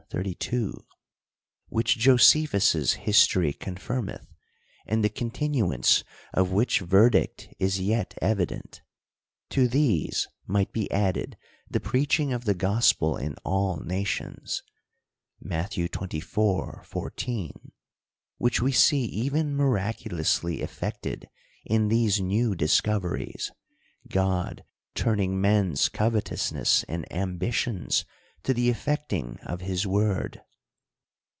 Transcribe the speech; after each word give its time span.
79 0.11 0.25
(Luke 0.25 0.35
xxi. 0.35 0.43
32): 0.49 0.87
which 1.69 1.97
Josephus' 1.97 2.93
history 2.95 3.53
confirmeth, 3.53 4.33
and 4.85 5.05
the 5.05 5.09
continuance 5.09 6.03
of 6.33 6.51
which 6.51 6.81
verdict 6.81 7.47
is 7.59 7.79
yet 7.79 8.13
evident. 8.21 8.81
To 9.51 9.69
these 9.69 10.27
might 10.45 10.73
be 10.73 10.91
added 10.91 11.37
the 11.69 11.79
preaching 11.79 12.33
of 12.33 12.43
the 12.43 12.53
gospel 12.53 13.15
in 13.15 13.35
all 13.45 13.77
nations 13.77 14.61
(Matt. 15.39 15.71
xxiv. 15.75 16.83
14); 16.83 17.71
which 18.37 18.61
we 18.61 18.73
see 18.73 19.05
even 19.05 19.55
mirac 19.55 19.99
ulously 20.03 20.59
effected 20.59 21.29
in 21.63 21.87
these 21.87 22.19
new 22.19 22.53
discoveries, 22.53 23.49
God 24.09 24.65
turning 24.93 25.39
men's 25.39 25.87
covetousness 25.87 26.83
and 26.89 27.09
ambitions 27.13 28.03
to 28.43 28.55
the 28.55 28.69
effecting 28.71 29.37
of 29.43 29.61
his 29.61 29.85
word. 29.85 30.41